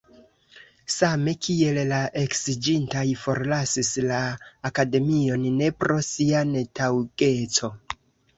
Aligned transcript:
Same 0.93 1.33
kiel 1.47 1.77
la 1.91 1.99
eksiĝintaj 2.21 3.03
forlasis 3.25 3.91
la 4.13 4.23
akademion 4.71 5.47
ne 5.61 5.69
pro 5.85 6.01
sia 6.09 6.43
netaŭgeco. 6.55 7.73